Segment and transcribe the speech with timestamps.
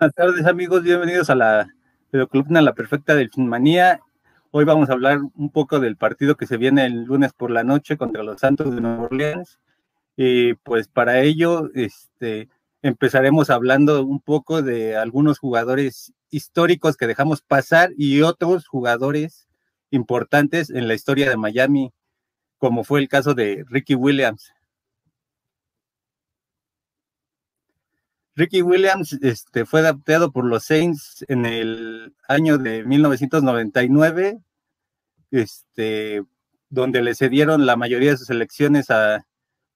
[0.00, 1.68] Buenas tardes amigos, bienvenidos a la
[2.30, 4.00] columna La Perfecta del Finmanía.
[4.50, 7.64] Hoy vamos a hablar un poco del partido que se viene el lunes por la
[7.64, 9.60] noche contra los Santos de Nueva Orleans.
[10.16, 12.48] Y pues para ello este,
[12.80, 19.48] empezaremos hablando un poco de algunos jugadores históricos que dejamos pasar y otros jugadores
[19.90, 21.92] importantes en la historia de Miami,
[22.56, 24.50] como fue el caso de Ricky Williams.
[28.40, 34.40] Ricky Williams este, fue adaptado por los Saints en el año de 1999,
[35.30, 36.22] este,
[36.70, 39.26] donde le cedieron la mayoría de sus elecciones a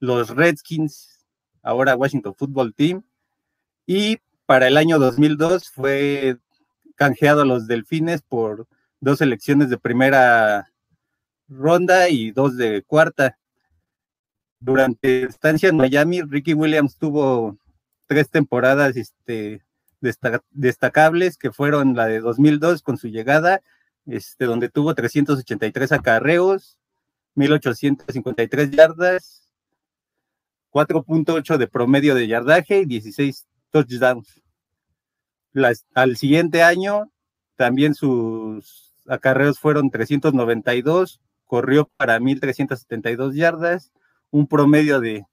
[0.00, 1.26] los Redskins,
[1.62, 3.04] ahora Washington Football Team,
[3.86, 6.38] y para el año 2002 fue
[6.94, 8.66] canjeado a los Delfines por
[8.98, 10.72] dos elecciones de primera
[11.48, 13.36] ronda y dos de cuarta.
[14.58, 17.58] Durante estancia en Miami, Ricky Williams tuvo
[18.06, 19.62] tres temporadas este,
[20.50, 23.62] destacables, que fueron la de 2002 con su llegada,
[24.06, 26.78] este, donde tuvo 383 acarreos,
[27.34, 29.48] 1853 yardas,
[30.70, 34.42] 4.8 de promedio de yardaje y 16 touchdowns.
[35.94, 37.10] al siguiente año,
[37.56, 43.92] también sus acarreos fueron 392, corrió para 1372 yardas,
[44.30, 45.24] un promedio de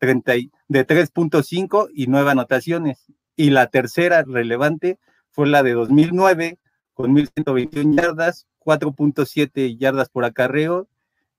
[0.00, 3.06] de 3.5 y nueve anotaciones.
[3.36, 4.98] Y la tercera relevante
[5.30, 6.58] fue la de 2009
[6.94, 10.88] con 1.121 yardas, 4.7 yardas por acarreo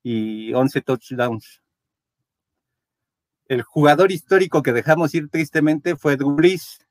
[0.03, 1.62] y 11 touchdowns.
[3.48, 6.86] El jugador histórico que dejamos ir tristemente fue Drew Brees,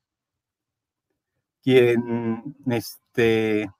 [1.63, 3.71] quien, este,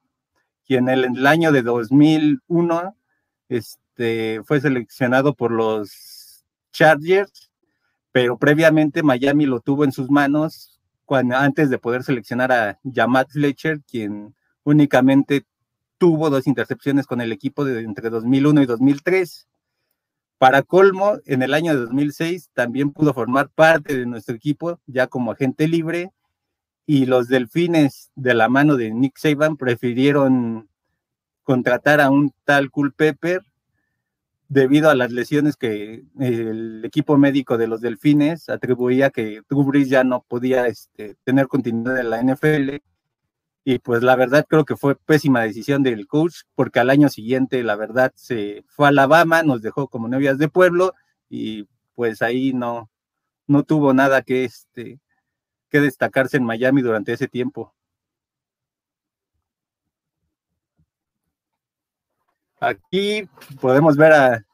[0.65, 2.97] quien en el año de 2001
[3.49, 7.48] este, fue seleccionado por los Chargers
[8.19, 13.31] pero previamente Miami lo tuvo en sus manos cuando, antes de poder seleccionar a Jamat
[13.31, 14.35] Fletcher, quien
[14.65, 15.47] únicamente
[15.99, 19.47] tuvo dos intercepciones con el equipo de entre 2001 y 2003.
[20.37, 25.07] Para colmo, en el año de 2006 también pudo formar parte de nuestro equipo ya
[25.07, 26.11] como agente libre
[26.87, 30.69] y los Delfines de la mano de Nick Saban prefirieron
[31.45, 33.43] contratar a un tal Culpepper
[34.49, 40.05] debido a las lesiones que el equipo médico de los Delfines atribuía que Drew ya
[40.05, 42.77] no podía este, tener continuidad en la NFL.
[43.65, 47.63] Y pues la verdad creo que fue pésima decisión del coach, porque al año siguiente
[47.63, 50.95] la verdad se fue a Alabama, nos dejó como novias de pueblo
[51.29, 52.91] y pues ahí no,
[53.47, 55.01] no tuvo nada que, este,
[55.71, 57.75] que destacarse en Miami durante ese tiempo.
[62.61, 63.29] Aquí
[63.61, 64.45] podemos ver a,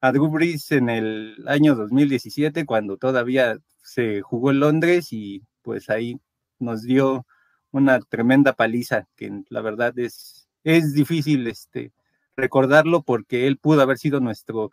[0.00, 5.88] a Drew Brees en el año 2017, cuando todavía se jugó en Londres y pues
[5.88, 6.20] ahí
[6.58, 7.26] nos dio
[7.70, 11.92] una tremenda paliza, que la verdad es, es difícil este,
[12.36, 14.70] recordarlo porque él pudo haber sido nuestro,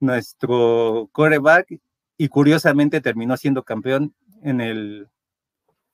[0.00, 1.80] nuestro coreback
[2.16, 5.08] y curiosamente terminó siendo campeón en el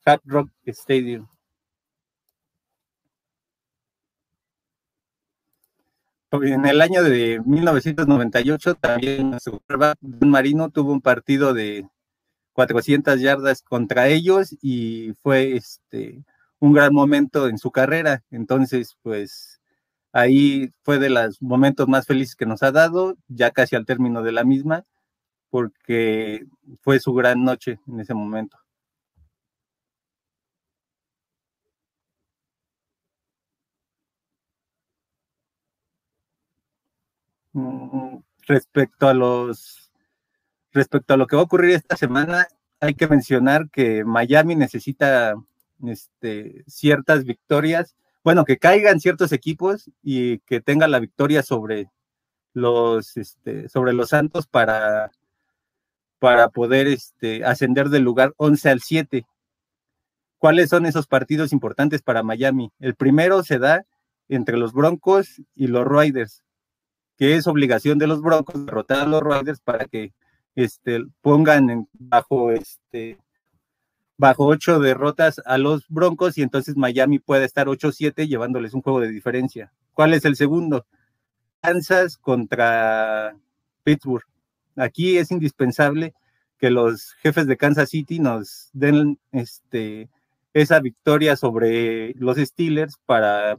[0.05, 1.29] Hard Rock Stadium.
[6.33, 9.61] En el año de 1998 también su
[10.01, 11.87] Marino tuvo un partido de
[12.53, 16.25] 400 yardas contra ellos y fue este
[16.61, 18.23] un gran momento en su carrera.
[18.31, 19.61] Entonces, pues
[20.13, 24.23] ahí fue de los momentos más felices que nos ha dado, ya casi al término
[24.23, 24.85] de la misma,
[25.51, 26.45] porque
[26.83, 28.59] fue su gran noche en ese momento.
[38.47, 39.81] Respecto a los
[40.73, 42.47] respecto a lo que va a ocurrir esta semana,
[42.81, 45.35] hay que mencionar que Miami necesita
[45.87, 51.91] este, ciertas victorias, bueno, que caigan ciertos equipos y que tenga la victoria sobre
[52.53, 55.11] los, este, sobre los Santos para,
[56.19, 59.27] para poder este, ascender del lugar 11 al 7.
[60.39, 62.73] ¿Cuáles son esos partidos importantes para Miami?
[62.79, 63.85] El primero se da
[64.29, 66.43] entre los Broncos y los Raiders
[67.21, 70.15] que es obligación de los Broncos derrotar a los Raiders para que
[70.55, 73.19] este, pongan bajo este
[74.17, 79.01] bajo ocho derrotas a los Broncos y entonces Miami puede estar 8-7 llevándoles un juego
[79.01, 79.71] de diferencia.
[79.93, 80.87] ¿Cuál es el segundo?
[81.61, 83.37] Kansas contra
[83.83, 84.25] Pittsburgh.
[84.77, 86.15] Aquí es indispensable
[86.57, 90.09] que los jefes de Kansas City nos den este,
[90.55, 93.59] esa victoria sobre los Steelers para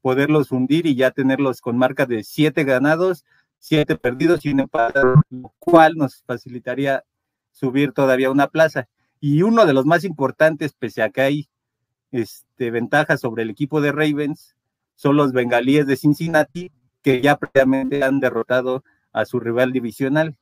[0.00, 3.24] poderlos hundir y ya tenerlos con marca de siete ganados,
[3.58, 5.00] siete perdidos y un empate,
[5.30, 7.04] lo cual nos facilitaría
[7.52, 8.88] subir todavía una plaza.
[9.20, 11.50] Y uno de los más importantes, pese a que hay
[12.10, 14.56] este, ventaja sobre el equipo de Ravens
[14.94, 20.36] son los bengalíes de Cincinnati, que ya previamente han derrotado a su rival divisional.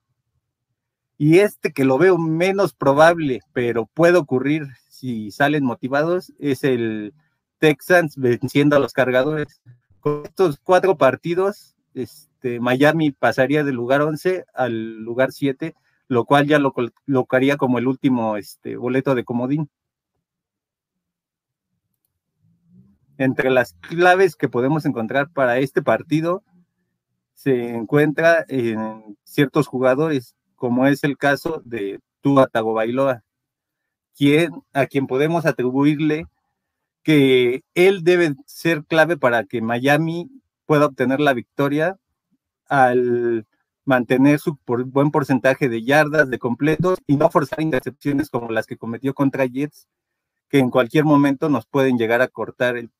[1.16, 7.12] Y este que lo veo menos probable, pero puede ocurrir si salen motivados, es el
[7.58, 9.60] Texans venciendo a los cargadores.
[10.00, 15.74] Con estos cuatro partidos, este, Miami pasaría del lugar 11 al lugar 7,
[16.08, 19.68] lo cual ya lo colocaría como el último este, boleto de comodín.
[23.16, 26.44] Entre las claves que podemos encontrar para este partido
[27.34, 33.22] se encuentra en ciertos jugadores como es el caso de Tua Tagovailoa,
[34.16, 36.26] quien, a quien podemos atribuirle
[37.08, 40.28] que él debe ser clave para que Miami
[40.66, 41.96] pueda obtener la victoria
[42.66, 43.46] al
[43.86, 48.76] mantener su buen porcentaje de yardas, de completos y no forzar intercepciones como las que
[48.76, 49.88] cometió contra Jets,
[50.50, 52.90] que en cualquier momento nos pueden llegar a cortar el,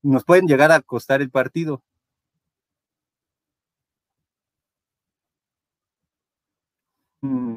[0.00, 1.82] nos pueden llegar a costar el partido.
[7.22, 7.56] Mm,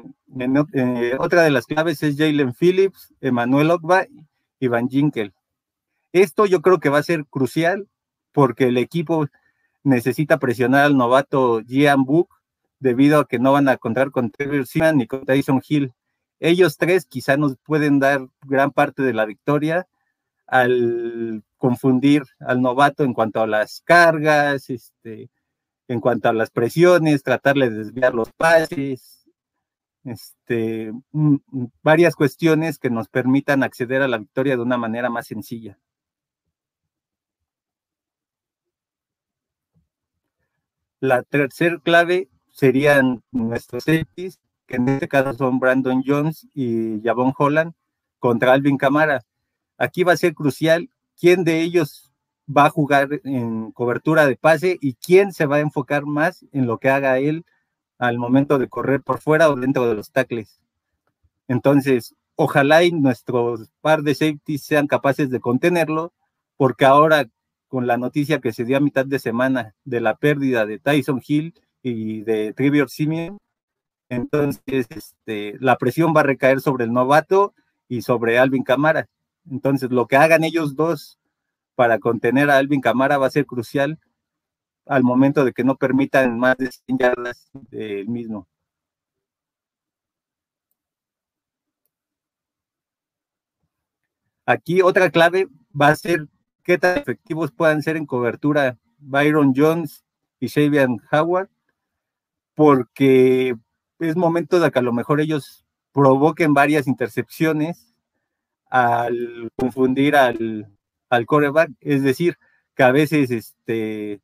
[0.72, 4.06] eh, otra de las claves es Jalen Phillips, Emmanuel Ogba
[4.58, 5.32] y Van Jinkel.
[6.12, 7.88] Esto yo creo que va a ser crucial
[8.32, 9.26] porque el equipo
[9.82, 12.28] necesita presionar al novato Gian Book
[12.78, 15.92] debido a que no van a contar con Trevor Seaman ni con Tyson Hill.
[16.40, 19.86] Ellos tres quizá nos pueden dar gran parte de la victoria
[20.46, 25.30] al confundir al novato en cuanto a las cargas, este,
[25.86, 29.28] en cuanto a las presiones, tratarle de desviar los pases,
[30.04, 35.10] este, mm, mm, varias cuestiones que nos permitan acceder a la victoria de una manera
[35.10, 35.78] más sencilla.
[41.00, 47.32] La tercera clave serían nuestros safeties, que en este caso son Brandon Jones y Javon
[47.36, 47.72] Holland,
[48.18, 49.22] contra Alvin Camara.
[49.78, 52.12] Aquí va a ser crucial quién de ellos
[52.46, 56.66] va a jugar en cobertura de pase y quién se va a enfocar más en
[56.66, 57.46] lo que haga él
[57.98, 60.60] al momento de correr por fuera o dentro de los tackles.
[61.48, 66.12] Entonces, ojalá nuestros par de safeties sean capaces de contenerlo,
[66.56, 67.26] porque ahora
[67.70, 71.22] con la noticia que se dio a mitad de semana de la pérdida de Tyson
[71.26, 73.38] Hill y de Trevor Simeon,
[74.08, 77.54] entonces este, la presión va a recaer sobre el novato
[77.88, 79.08] y sobre Alvin Camara.
[79.48, 81.20] Entonces, lo que hagan ellos dos
[81.76, 84.00] para contener a Alvin Camara va a ser crucial
[84.86, 88.48] al momento de que no permitan más de 100 yardas del mismo.
[94.44, 95.46] Aquí otra clave
[95.80, 96.26] va a ser
[96.64, 100.04] qué tan efectivos puedan ser en cobertura Byron Jones
[100.38, 101.48] y Shavian Howard,
[102.54, 103.56] porque
[103.98, 107.94] es momento de que a lo mejor ellos provoquen varias intercepciones
[108.70, 110.70] al confundir al,
[111.08, 112.36] al coreback, es decir,
[112.74, 114.20] que a veces este,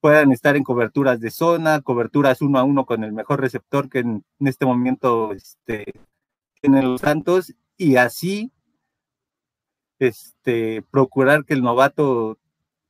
[0.00, 4.00] puedan estar en coberturas de zona, coberturas uno a uno con el mejor receptor que
[4.00, 5.94] en, este momento este,
[6.60, 8.52] tienen los Santos, y así
[9.98, 12.38] este, procurar que el novato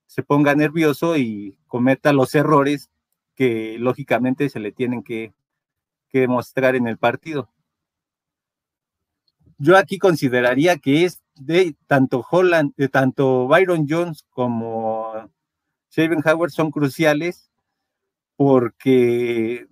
[0.07, 2.91] se ponga nervioso y cometa los errores
[3.35, 5.33] que lógicamente se le tienen que,
[6.09, 7.51] que mostrar en el partido.
[9.59, 15.31] Yo aquí consideraría que es de tanto Holland, de tanto Byron Jones como
[15.91, 17.51] Shaven Howard son cruciales
[18.37, 19.67] porque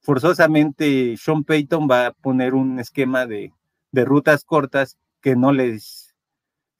[0.00, 3.52] forzosamente Sean Payton va a poner un esquema de,
[3.92, 5.95] rutas cortas que no les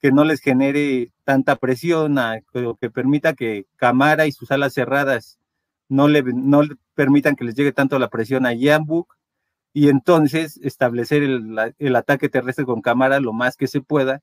[0.07, 2.39] que no les genere tanta presión, a,
[2.79, 5.37] que permita que Camara y sus alas cerradas
[5.89, 6.61] no le, no
[6.93, 9.17] permitan que les llegue tanto la presión a Yambuk
[9.73, 14.21] y entonces establecer el, el, ataque terrestre con Camara lo más que se pueda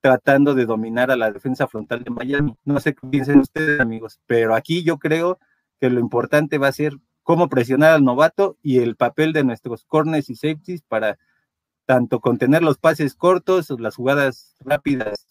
[0.00, 2.56] tratando de dominar a la defensa frontal de Miami.
[2.64, 5.40] No sé qué piensen ustedes, amigos, pero aquí yo creo
[5.80, 6.92] que lo importante va a ser
[7.24, 11.18] cómo presionar al novato y el papel de nuestros corners y safeties para
[11.92, 15.26] tanto contener los pases cortos, las jugadas rápidas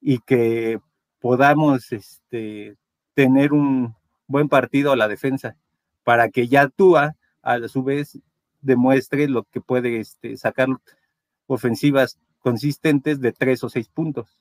[0.00, 0.78] y que
[1.18, 2.76] podamos este,
[3.14, 3.96] tener un
[4.28, 5.56] buen partido a la defensa
[6.04, 8.20] para que ya Tua a su vez
[8.60, 10.68] demuestre lo que puede este, sacar
[11.48, 14.40] ofensivas consistentes de tres o seis puntos.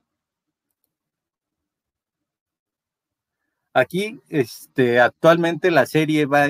[3.74, 6.50] Aquí, este, actualmente la serie va,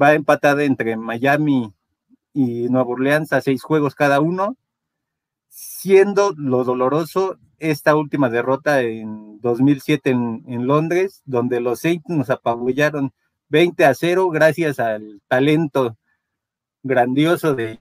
[0.00, 1.74] va empatada entre Miami
[2.32, 4.56] y Nueva Orleans a seis juegos cada uno,
[5.48, 12.30] siendo lo doloroso esta última derrota en 2007 en, en Londres, donde los Saints nos
[12.30, 13.12] apabullaron
[13.48, 15.96] 20 a 0 gracias al talento
[16.82, 17.78] grandioso de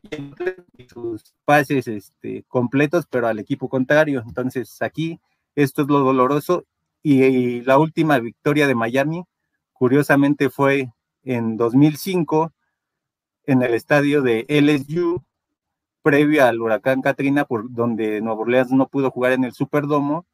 [0.87, 4.23] sus pases este, completos, pero al equipo contrario.
[4.25, 5.19] Entonces aquí
[5.55, 6.65] esto es lo doloroso.
[7.01, 9.23] Y, la última victoria de Miami,
[9.71, 10.89] curiosamente, fue
[11.23, 12.51] en 2005
[13.49, 15.23] en el estadio de LSU,
[16.03, 20.27] previo al huracán Katrina, por donde Nueva Orleans no pudo jugar en el Superdomo.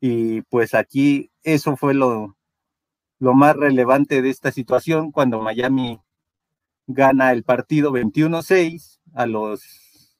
[0.00, 2.36] Y pues aquí eso fue lo,
[3.20, 6.00] lo más relevante de esta situación cuando Miami
[6.88, 10.18] gana el partido 21-6 a los,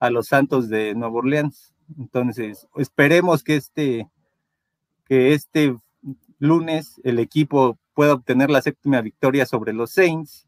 [0.00, 1.72] a los Santos de Nueva Orleans.
[1.98, 4.10] Entonces, esperemos que este,
[5.06, 5.78] que este
[6.38, 10.46] lunes el equipo pueda obtener la séptima victoria sobre los Saints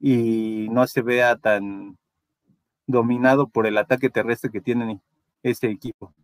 [0.00, 1.98] y no se vea tan
[2.86, 5.00] dominado por el ataque terrestre que tiene
[5.42, 6.14] este equipo.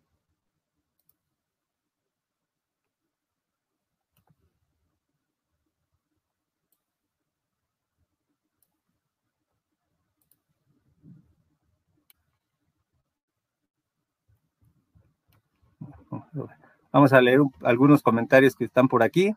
[16.91, 19.35] Vamos a leer algunos comentarios que están por aquí.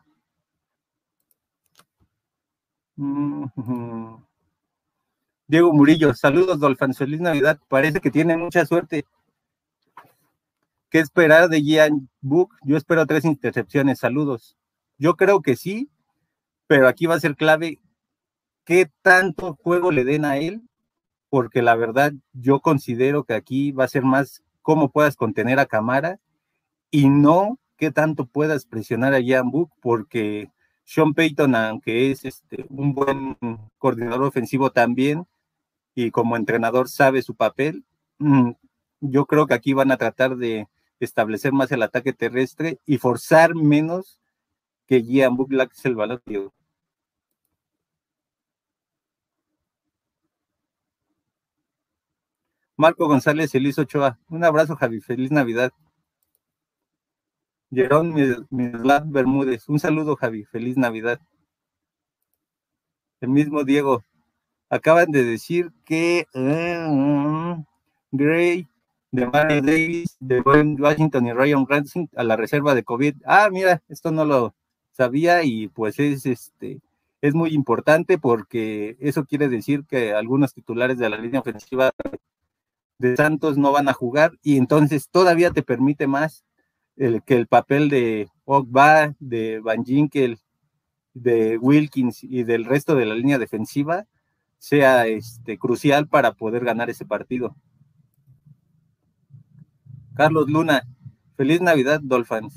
[5.51, 7.59] Diego Murillo, saludos, Dolphins, feliz Navidad.
[7.67, 9.03] Parece que tiene mucha suerte.
[10.89, 12.55] ¿Qué esperar de Gian Book?
[12.63, 14.55] Yo espero tres intercepciones, saludos.
[14.97, 15.89] Yo creo que sí,
[16.67, 17.81] pero aquí va a ser clave
[18.63, 20.61] qué tanto juego le den a él,
[21.29, 25.65] porque la verdad yo considero que aquí va a ser más cómo puedas contener a
[25.65, 26.17] Camara
[26.91, 30.49] y no qué tanto puedas presionar a Jan Book, porque
[30.85, 33.37] Sean Payton, aunque es este, un buen
[33.79, 35.27] coordinador ofensivo también,
[35.95, 37.85] y como entrenador sabe su papel,
[38.19, 38.51] mm,
[39.01, 40.67] yo creo que aquí van a tratar de
[40.99, 44.19] establecer más el ataque terrestre y forzar menos
[44.87, 45.37] que Gian
[45.71, 46.21] es el valor.
[52.77, 54.19] Marco González, Elis Ochoa.
[54.29, 55.01] Un abrazo, Javi.
[55.01, 55.71] Feliz Navidad.
[57.71, 58.13] Jerón
[58.49, 59.69] Mislav Bermúdez.
[59.69, 60.45] Un saludo, Javi.
[60.45, 61.19] Feliz Navidad.
[63.21, 64.03] El mismo Diego.
[64.71, 67.61] Acaban de decir que uh,
[68.09, 68.65] Gray,
[69.11, 73.15] de Mario Davis, de Washington y Ryan Ransom a la reserva de COVID.
[73.25, 74.55] Ah, mira, esto no lo
[74.93, 76.79] sabía y pues es este
[77.19, 81.91] es muy importante porque eso quiere decir que algunos titulares de la línea ofensiva
[82.97, 86.45] de Santos no van a jugar y entonces todavía te permite más
[86.95, 90.39] el, que el papel de Ogba, de Van Ginkel,
[91.13, 94.07] de Wilkins y del resto de la línea defensiva
[94.61, 97.55] sea este, crucial para poder ganar ese partido.
[100.13, 100.83] Carlos Luna,
[101.35, 102.53] feliz Navidad, Dolphins.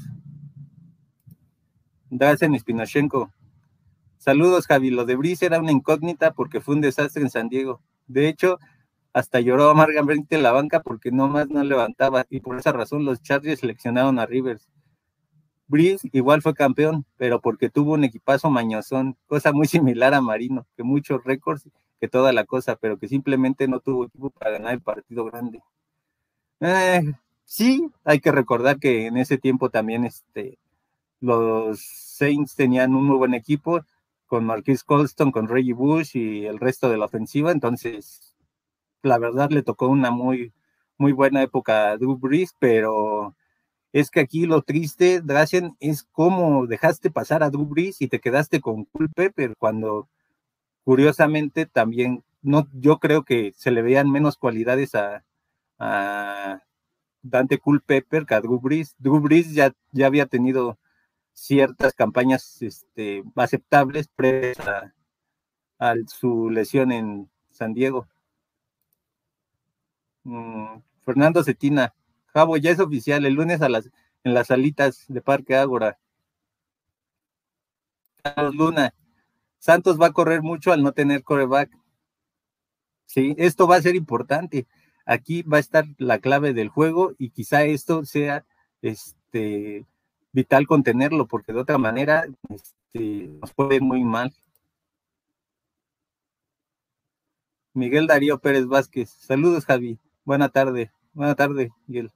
[2.11, 3.32] Dazen Spinochenko.
[4.18, 4.90] Saludos, Javi.
[4.90, 7.80] Lo de Brice era una incógnita porque fue un desastre en San Diego.
[8.06, 8.58] De hecho,
[9.14, 13.23] hasta lloró amargamente en la banca porque nomás no levantaba y por esa razón los
[13.23, 14.68] Chargers seleccionaron a Rivers.
[15.68, 20.66] Breeze igual fue campeón, pero porque tuvo un equipazo mañosón, cosa muy similar a Marino,
[20.76, 21.70] que muchos récords,
[22.08, 25.62] toda la cosa, pero que simplemente no tuvo equipo para ganar el partido grande.
[26.61, 27.02] Eh,
[27.44, 30.58] sí, hay que recordar que en ese tiempo también este,
[31.20, 33.80] los Saints tenían un muy buen equipo
[34.26, 38.34] con Marquis Colston, con Reggie Bush y el resto de la ofensiva, entonces
[39.02, 40.52] la verdad le tocó una muy,
[40.99, 43.34] muy buena época a Drew Brees, pero
[43.92, 48.20] es que aquí lo triste, Dracian, es cómo dejaste pasar a Drew Brees y te
[48.20, 50.08] quedaste con Culpepper cuando
[50.85, 55.25] curiosamente también no, yo creo que se le veían menos cualidades a,
[57.23, 58.95] Dante Culpepper que a Drew Brees.
[58.99, 60.79] Drew Brees ya, ya había tenido
[61.33, 64.59] ciertas campañas este, aceptables previas
[65.79, 68.07] a su lesión en San Diego.
[70.25, 71.95] Mm, Fernando Cetina,
[72.26, 73.91] Javo, ya es oficial, el lunes a las,
[74.23, 75.99] en las salitas de Parque Ágora.
[78.23, 78.95] Carlos Luna,
[79.64, 81.71] Santos va a correr mucho al no tener coreback.
[83.06, 84.66] Sí, esto va a ser importante.
[85.06, 88.44] Aquí va a estar la clave del juego y quizá esto sea
[88.83, 89.87] este,
[90.33, 94.35] vital contenerlo, porque de otra manera este, nos puede ir muy mal.
[97.73, 99.99] Miguel Darío Pérez Vázquez, saludos Javi.
[100.26, 102.12] Buena tarde, buena tarde, Miguel.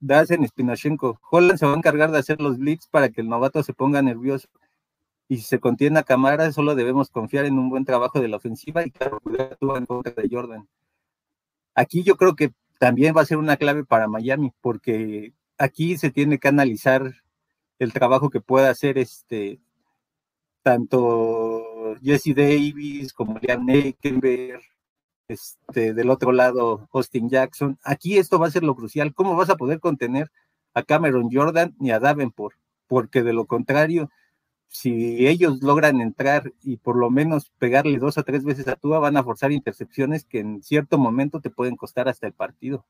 [0.00, 1.20] Dazen Spinachenko.
[1.30, 4.02] Holland se va a encargar de hacer los blitz para que el novato se ponga
[4.02, 4.48] nervioso.
[5.28, 8.36] Y si se contiene a cámara, solo debemos confiar en un buen trabajo de la
[8.36, 9.20] ofensiva y claro,
[9.58, 10.68] tuvo en contra de Jordan.
[11.74, 16.10] Aquí yo creo que también va a ser una clave para Miami, porque aquí se
[16.10, 17.14] tiene que analizar
[17.78, 19.60] el trabajo que pueda hacer este
[20.62, 24.62] tanto Jesse Davis, como Liam Neckenberg,
[25.28, 27.78] este, del otro lado Austin Jackson.
[27.82, 29.14] Aquí esto va a ser lo crucial.
[29.14, 30.30] ¿Cómo vas a poder contener
[30.74, 32.56] a Cameron Jordan ni a Davenport?
[32.86, 34.10] Porque de lo contrario,
[34.74, 38.98] si ellos logran entrar y por lo menos pegarle dos o tres veces a Tua,
[38.98, 42.84] van a forzar intercepciones que en cierto momento te pueden costar hasta el partido.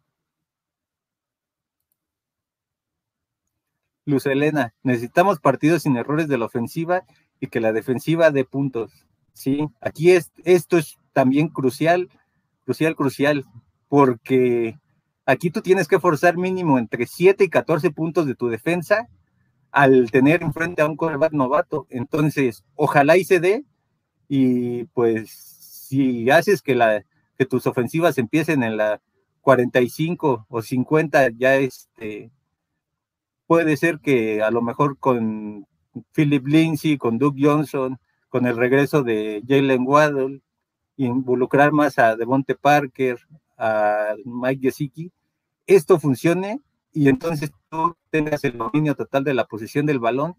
[4.07, 7.05] Luz Elena, necesitamos partidos sin errores de la ofensiva
[7.38, 8.91] y que la defensiva dé puntos.
[9.35, 12.09] Sí, aquí es, esto es también crucial,
[12.64, 13.45] crucial, crucial,
[13.88, 14.79] porque
[15.26, 19.07] aquí tú tienes que forzar mínimo entre 7 y 14 puntos de tu defensa
[19.75, 21.87] al tener enfrente a un quarterback novato.
[21.90, 23.64] Entonces, ojalá y se dé,
[24.28, 27.04] y pues si haces que, la,
[27.37, 29.02] que tus ofensivas empiecen en la
[29.40, 32.31] 45 o 50, ya este,
[33.49, 35.66] puede ser que a lo mejor con
[36.12, 40.40] Philip Lindsay, con Doug Johnson, con el regreso de Jalen Waddle,
[40.97, 43.19] involucrar más a Devonte Parker,
[43.59, 45.11] a Mike Gesicki,
[45.66, 46.61] esto funcione
[46.95, 50.37] y entonces tú tengas el dominio total de la posición del balón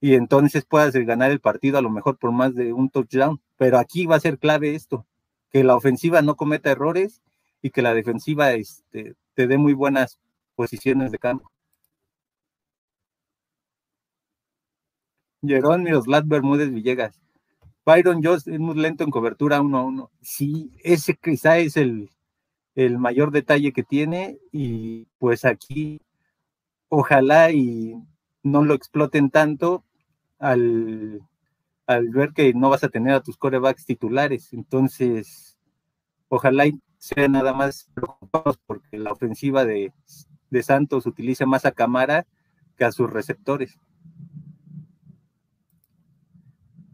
[0.00, 3.40] y entonces puedas ganar el partido a lo mejor por más de un touchdown.
[3.56, 5.06] Pero aquí va a ser clave esto,
[5.50, 7.22] que la ofensiva no cometa errores
[7.62, 10.18] y que la defensiva este, te dé muy buenas
[10.56, 11.52] posiciones de campo.
[15.42, 17.20] Jerón Miroslav Bermúdez Villegas.
[17.84, 20.10] Byron Jones es muy lento en cobertura uno a uno.
[20.20, 22.10] Sí, ese quizá es el,
[22.76, 26.00] el mayor detalle que tiene y pues aquí
[26.88, 27.96] ojalá y
[28.42, 29.84] no lo exploten tanto
[30.38, 31.22] al,
[31.86, 34.52] al ver que no vas a tener a tus corebacks titulares.
[34.52, 35.58] Entonces,
[36.28, 39.92] ojalá y sea nada más preocupados porque la ofensiva de,
[40.50, 42.26] de Santos utiliza más a Camara
[42.76, 43.78] que a sus receptores.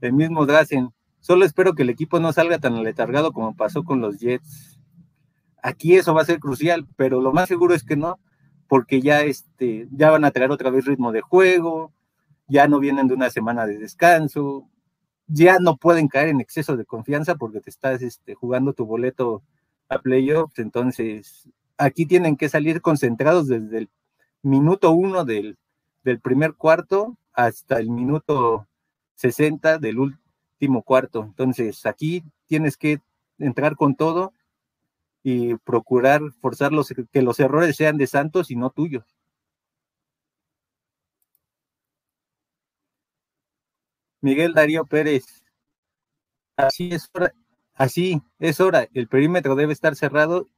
[0.01, 0.91] El mismo Drazen.
[1.21, 4.82] Solo espero que el equipo no salga tan aletargado como pasó con los Jets.
[5.63, 8.19] Aquí eso va a ser crucial, pero lo más seguro es que no,
[8.69, 11.93] porque ya, este, ya van a traer otra vez ritmo de juego,
[12.49, 14.69] ya no vienen de una semana de descanso,
[15.27, 19.43] ya no pueden caer en exceso de confianza porque te estás este, jugando tu boleto
[19.89, 21.49] a playoffs, entonces
[21.79, 23.91] aquí tienen que salir concentrados desde el
[24.43, 25.59] minuto uno del,
[26.05, 28.67] del primer cuarto hasta el minuto
[29.15, 31.23] 60 del último cuarto.
[31.23, 33.01] Entonces aquí tienes que
[33.39, 34.33] entrar con todo
[35.23, 39.05] y procurar forzar los, que los errores sean de Santos y no tuyos.
[44.21, 45.43] Miguel Darío Pérez.
[46.57, 47.35] Así es hora,
[47.75, 48.89] así es hora.
[48.95, 50.49] El perímetro debe estar cerrado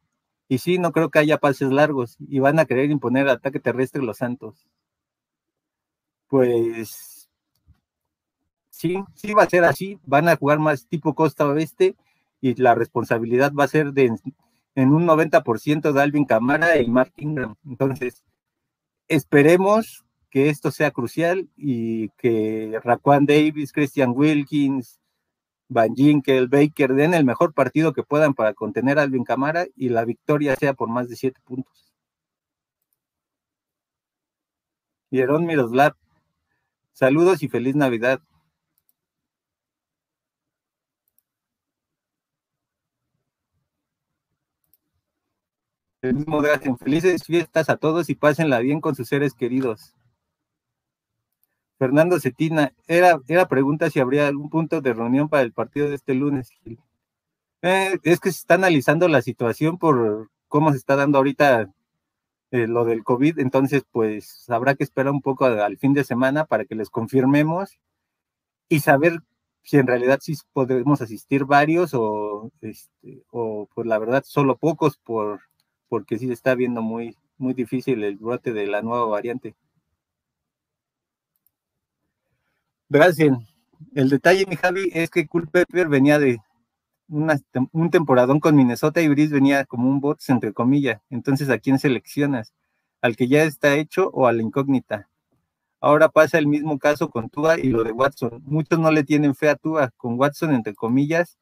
[0.49, 4.03] y sí, no creo que haya pases largos y van a querer imponer ataque terrestre
[4.03, 4.69] los Santos.
[6.29, 7.31] Pues
[8.71, 9.99] sí, sí va a ser así.
[10.05, 11.97] Van a jugar más tipo costa oeste
[12.41, 14.15] y la responsabilidad va a ser de
[14.75, 17.57] en un 90% de Alvin Camara y Mark Ingram.
[17.65, 18.25] Entonces,
[19.09, 25.01] esperemos que esto sea crucial y que Raquan Davis, Christian Wilkins,
[25.69, 29.89] Van Ginkel, Baker den el mejor partido que puedan para contener a Alvin Camara y
[29.89, 31.93] la victoria sea por más de siete puntos.
[35.11, 35.95] Hierón Miroslav,
[36.93, 38.21] saludos y feliz Navidad.
[46.05, 46.43] El mismo
[46.77, 49.95] Felices fiestas a todos y pásenla bien con sus seres queridos.
[51.79, 55.95] Fernando Cetina, era, era pregunta si habría algún punto de reunión para el partido de
[55.95, 56.51] este lunes.
[57.63, 61.73] Eh, es que se está analizando la situación por cómo se está dando ahorita
[62.51, 66.45] eh, lo del COVID, entonces pues habrá que esperar un poco al fin de semana
[66.45, 67.79] para que les confirmemos
[68.69, 69.21] y saber
[69.63, 74.99] si en realidad sí podemos asistir varios o, este, o pues la verdad solo pocos
[74.99, 75.41] por
[75.95, 79.55] porque sí se está viendo muy, muy difícil el brote de la nueva variante.
[82.89, 83.39] Gracias.
[83.95, 86.41] El detalle, mi Javi, es que Culpepper venía de
[87.07, 91.01] un temporadón con Minnesota y Brice venía como un bot, entre comillas.
[91.11, 92.53] Entonces, ¿a quién seleccionas?
[93.01, 95.09] ¿Al que ya está hecho o a la incógnita?
[95.79, 98.43] Ahora pasa el mismo caso con Tua y lo de Watson.
[98.47, 99.93] Muchos no le tienen fe a Tua.
[99.97, 101.39] Con Watson, entre comillas,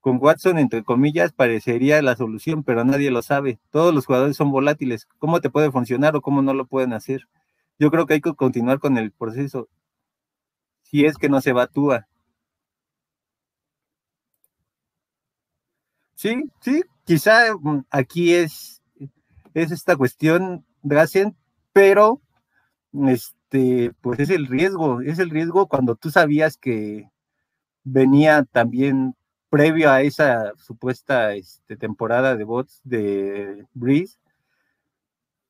[0.00, 3.58] con Watson, entre comillas, parecería la solución, pero nadie lo sabe.
[3.70, 5.06] Todos los jugadores son volátiles.
[5.18, 7.28] ¿Cómo te puede funcionar o cómo no lo pueden hacer?
[7.78, 9.68] Yo creo que hay que continuar con el proceso.
[10.82, 12.08] Si es que no se batúa.
[16.14, 18.82] Sí, sí, quizá mm, aquí es,
[19.54, 21.36] es esta cuestión, Gracien,
[21.72, 22.20] pero
[23.06, 27.08] este, pues es el riesgo, es el riesgo cuando tú sabías que
[27.84, 29.14] venía también
[29.50, 34.18] previo a esa supuesta este, temporada de bots de Breeze,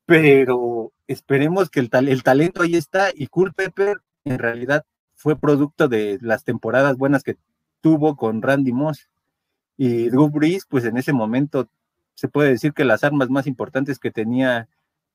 [0.05, 4.85] pero esperemos que el, el talento ahí está y Cool Pepper en realidad
[5.15, 7.37] fue producto de las temporadas buenas que
[7.81, 9.09] tuvo con Randy Moss.
[9.77, 11.69] Y Drew Brees, pues en ese momento
[12.13, 14.67] se puede decir que las armas más importantes que tenía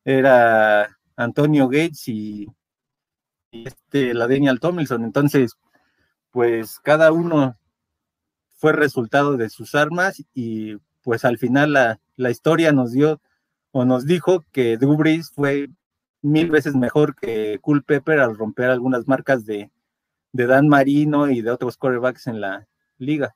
[0.04, 2.46] era Antonio Gates y,
[3.52, 5.04] este, la Daniel Tomlinson.
[5.04, 5.56] Entonces,
[6.30, 7.56] pues cada uno
[8.54, 13.20] fue resultado de sus armas y pues al final la, la historia nos dio
[13.72, 15.68] o nos dijo que Drew Brees fue
[16.22, 19.70] mil veces mejor que Cool Pepper al romper algunas marcas de,
[20.32, 22.66] de Dan Marino y de otros quarterbacks en la
[22.98, 23.34] liga.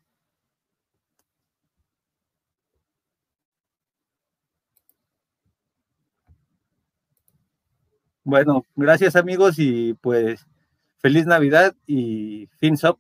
[8.24, 10.46] Bueno, gracias amigos y pues
[10.98, 12.98] feliz Navidad y fins up.